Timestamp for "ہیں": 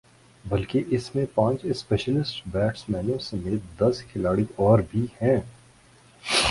5.21-5.39